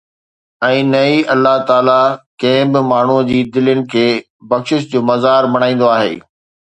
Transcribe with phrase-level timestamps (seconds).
[0.67, 1.99] ۽ نه ئي الله تعاليٰ
[2.45, 4.07] ڪڏهن به ماڻهن جي دلين کي
[4.55, 6.15] بخشش جو مزار بڻائيندو آهي.